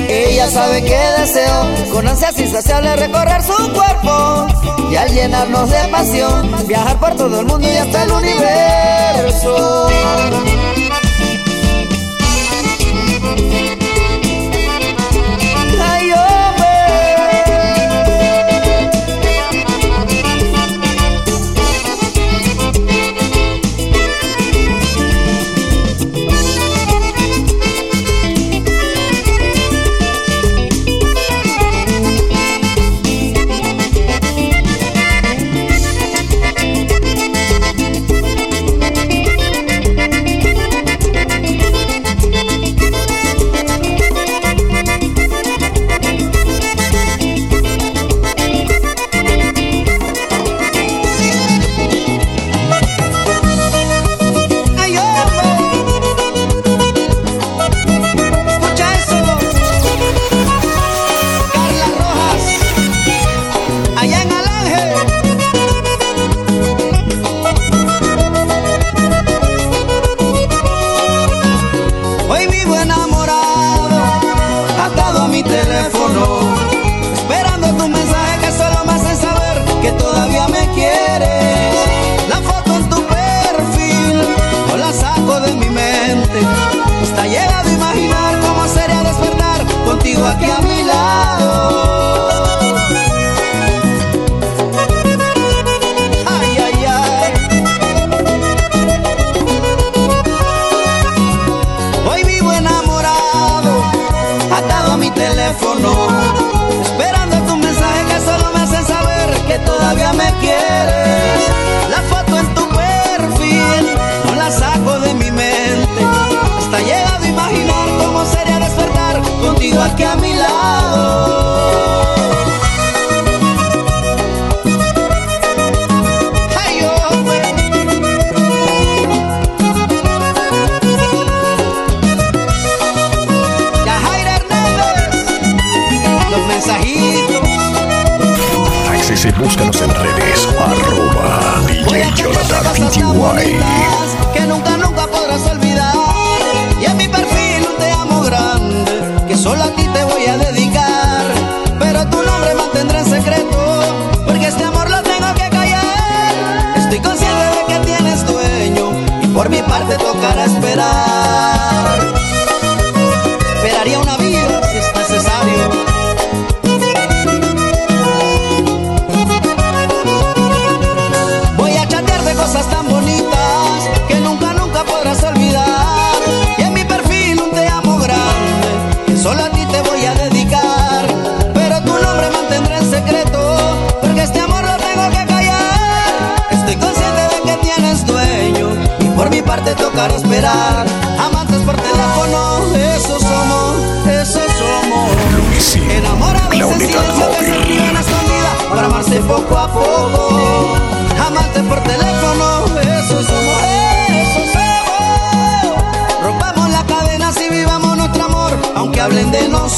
Ella 0.08 0.50
sabe 0.50 0.82
que 0.82 0.98
deseo 1.20 1.92
con 1.92 2.08
ansias 2.08 2.40
insaciables 2.40 2.98
recorrer 2.98 3.42
su 3.42 3.72
cuerpo 3.72 4.48
y 4.90 4.96
al 4.96 5.14
llenarnos 5.14 5.70
de 5.70 5.88
pasión 5.92 6.66
viajar 6.66 6.98
por 6.98 7.14
todo 7.14 7.38
el 7.38 7.46
mundo 7.46 7.68
y 7.70 7.76
hasta 7.76 8.02
el 8.02 8.10
universo. 8.10 9.88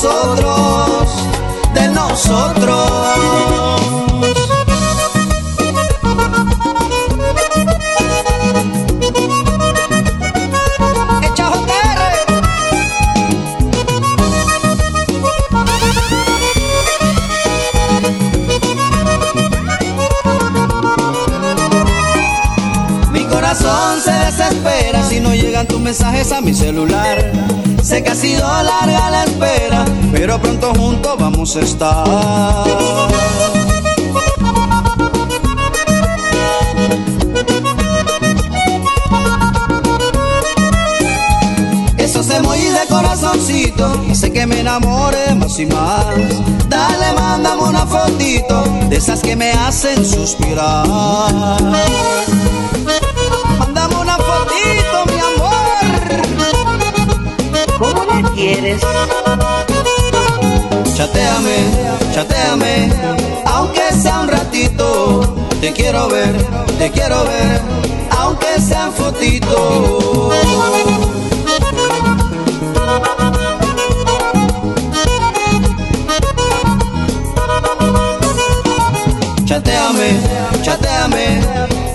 Hablen 0.05 0.42
de 0.42 0.48
nosotros, 0.48 1.09
de 1.74 1.88
nosotros. 1.88 3.22
tus 25.66 25.80
mensajes 25.80 26.32
a 26.32 26.40
mi 26.40 26.55
celular. 26.55 27.30
Sé 27.82 28.03
que 28.03 28.11
ha 28.11 28.14
sido 28.14 28.46
larga 28.62 29.11
la 29.11 29.31
pero 30.32 30.40
pronto 30.40 30.72
juntos 30.80 31.16
vamos 31.18 31.56
a 31.56 31.60
estar. 31.60 32.64
Esos 41.98 42.30
emojis 42.30 42.72
de 42.72 42.86
corazoncito 42.88 44.14
sé 44.14 44.32
que 44.32 44.46
me 44.46 44.60
enamore 44.60 45.34
más 45.34 45.58
y 45.58 45.66
más. 45.66 46.06
Dale, 46.68 47.12
mándame 47.14 47.62
una 47.62 47.86
fotito 47.86 48.64
de 48.88 48.96
esas 48.96 49.20
que 49.20 49.36
me 49.36 49.50
hacen 49.52 50.02
suspirar. 50.04 50.86
Mándame 53.58 53.96
una 53.96 54.16
fotito, 54.16 55.12
mi 55.12 55.18
amor 55.20 55.52
quieres. 58.34 58.82
Chateame, 61.03 61.57
chateame, 62.14 62.88
aunque 63.46 63.92
sea 63.92 64.20
un 64.20 64.28
ratito. 64.28 65.34
Te 65.61 65.72
quiero 65.72 66.07
ver, 66.09 66.32
te 66.78 66.92
quiero 66.92 67.24
ver, 67.24 67.61
aunque 68.16 68.61
sea 68.61 68.86
un 68.86 68.92
fotito. 68.92 70.30
Chateame, 79.44 80.20
chateame, 80.62 81.40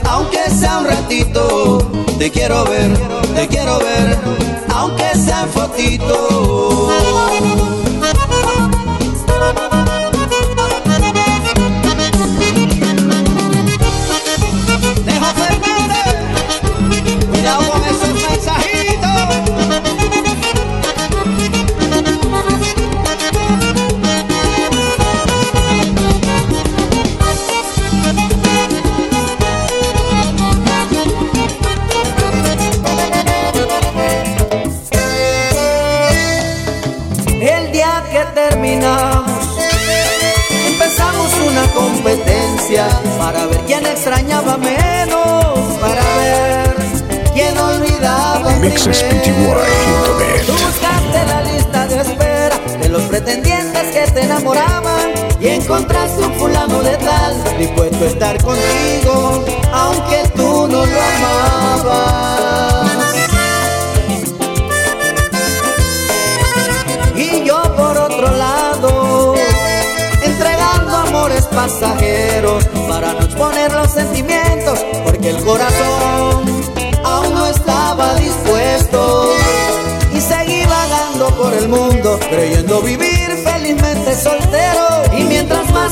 aunque 0.09 0.49
sea 0.49 0.79
un 0.79 0.85
ratito. 0.85 1.77
Te 2.19 2.29
quiero 2.29 2.65
ver, 2.65 2.91
te 3.35 3.47
quiero 3.47 3.79
ver, 3.79 4.17
aunque 4.75 5.15
sea 5.15 5.43
en 5.43 5.49
fotito. 5.49 6.36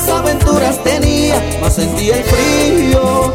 Aventuras 0.08 0.82
tenía, 0.82 1.42
más 1.60 1.74
sentía 1.74 2.16
el 2.16 2.24
frío 2.24 3.34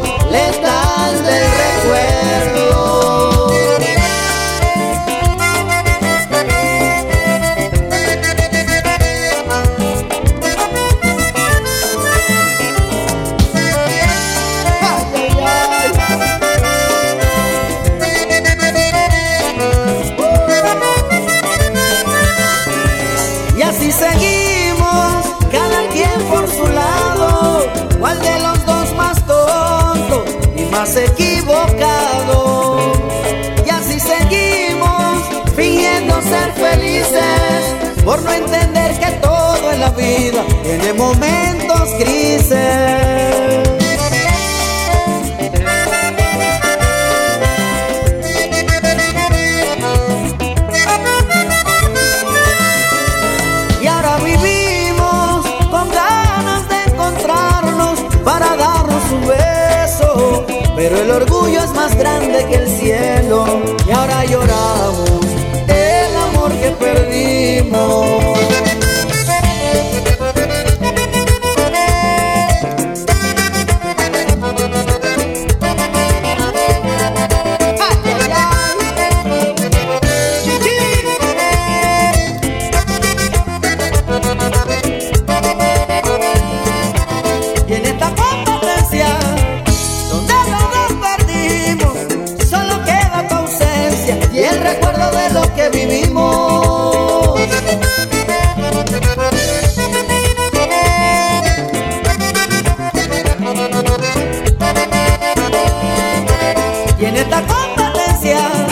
esta 107.22 107.40
competencia 107.46 108.71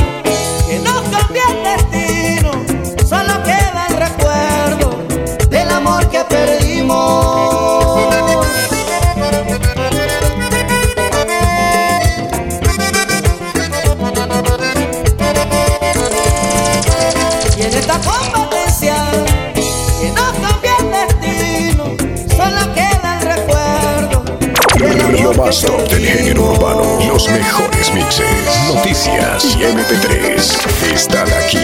Lo 25.37 25.89
del 25.89 26.05
género 26.07 26.43
urbano. 26.51 26.99
Los 27.07 27.29
mejores 27.29 27.95
mixes. 27.95 28.27
Noticias 28.67 29.45
y 29.45 29.63
MP3. 29.63 30.93
Están 30.93 31.29
aquí 31.33 31.59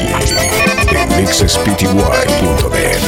en 0.95 1.17
mixespty.net. 1.17 3.01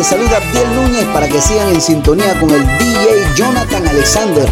les 0.00 0.06
saluda 0.06 0.38
Abdiel 0.38 0.74
Núñez 0.74 1.04
para 1.12 1.28
que 1.28 1.38
sigan 1.42 1.68
en 1.68 1.80
sintonía 1.80 2.32
con 2.40 2.48
el 2.50 2.66
DJ 2.78 3.34
Jonathan 3.36 3.86
Alexander. 3.86 4.48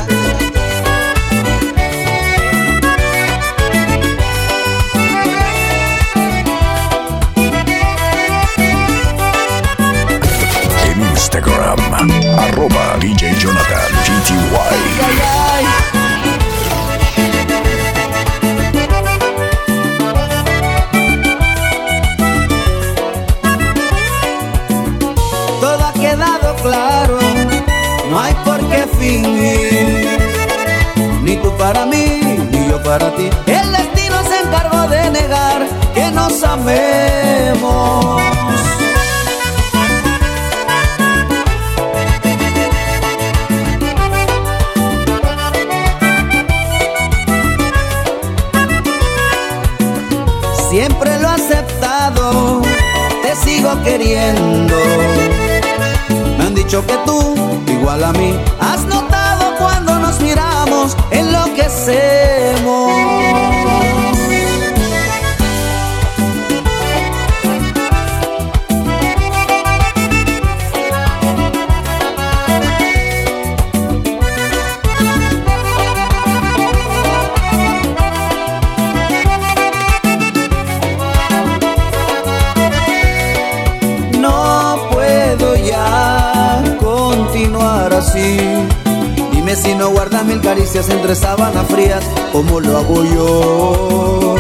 Que 56.87 56.97
tú, 57.05 57.35
igual 57.67 58.05
a 58.05 58.13
mí, 58.13 58.39
has 58.61 58.85
notado 58.85 59.57
cuando 59.59 59.99
nos 59.99 60.21
miramos, 60.21 60.97
enloquecemos. 61.11 62.38
Caricias 90.69 90.91
entre 90.91 91.15
sábanas 91.15 91.67
frías, 91.69 92.05
como 92.31 92.61
lo 92.61 92.77
hago 92.77 93.03
yo. 93.05 94.37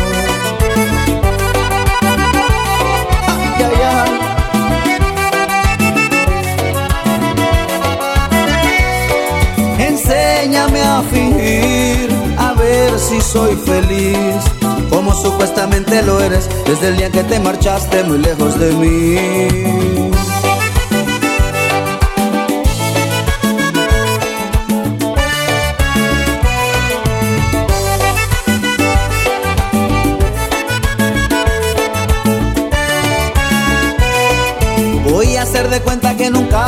Enséñame 9.78 10.82
a 10.82 11.02
fingir, 11.10 12.10
a 12.36 12.52
ver 12.52 12.98
si 12.98 13.22
soy 13.22 13.56
feliz, 13.56 14.18
como 14.90 15.14
supuestamente 15.14 16.02
lo 16.02 16.20
eres 16.20 16.46
desde 16.66 16.88
el 16.88 16.96
día 16.98 17.10
que 17.10 17.24
te 17.24 17.40
marchaste 17.40 18.04
muy 18.04 18.18
lejos 18.18 18.58
de 18.58 18.72
mí. 18.72 20.37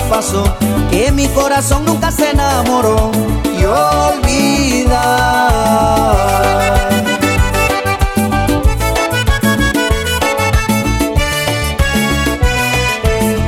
Pasó, 0.09 0.45
que 0.91 1.11
mi 1.13 1.29
corazón 1.29 1.85
nunca 1.85 2.11
se 2.11 2.31
enamoró 2.31 3.11
y 3.59 3.65
olvida. 3.65 5.01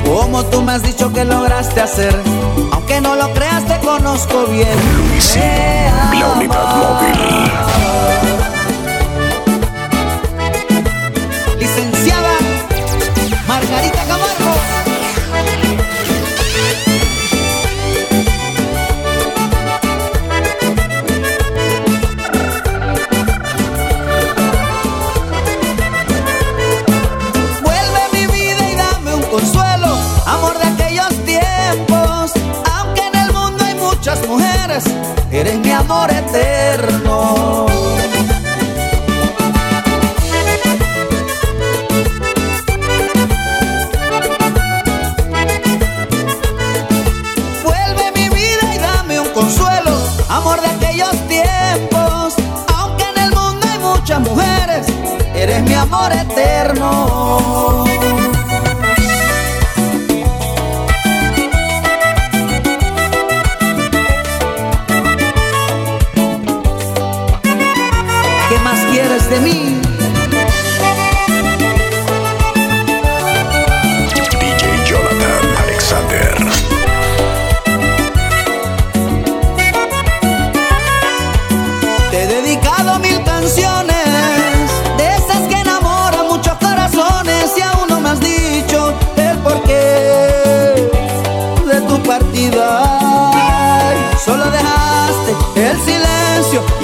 Como 0.05 0.45
tú 0.45 0.61
me 0.61 0.73
has 0.73 0.83
dicho 0.83 1.11
que 1.13 1.25
lograste 1.25 1.81
hacer, 1.81 2.15
aunque 2.71 3.01
no 3.01 3.15
lo 3.15 3.33
creas 3.33 3.65
te 3.65 3.79
conozco 3.79 4.45
bien. 4.47 4.77
Luis, 4.97 5.35
la 5.35 6.33
unidad 6.33 6.75
móvil. 6.75 7.63
eres 13.79 14.02
eres 55.53 55.69
mi 55.69 55.73
amor 55.75 56.11
eterno. 56.11 57.92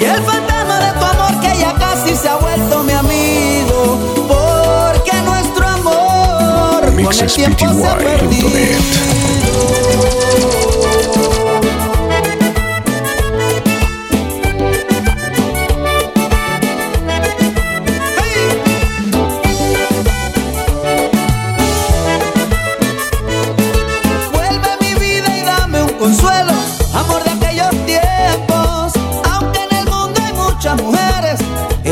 Y 0.00 0.04
el 0.04 0.22
fantasma 0.22 0.80
de 0.80 0.98
tu 0.98 1.04
amor 1.04 1.40
que 1.40 1.58
ya 1.58 1.74
casi 1.74 2.16
se 2.16 2.28
ha 2.28 2.36
vuelto 2.36 2.82
mi 2.82 2.92
amigo. 2.92 3.98
Porque 4.26 5.12
nuestro 5.22 5.68
amor 5.68 6.80
con 6.80 7.20
el 7.20 7.26
tiempo 7.26 7.72
se 7.72 7.86
ha 7.86 7.94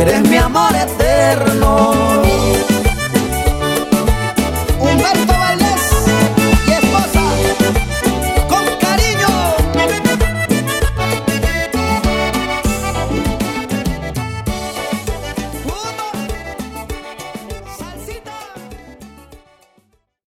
eres 0.09 0.29
mi 0.29 0.37
amor 0.37 0.75
eterno. 0.75 2.08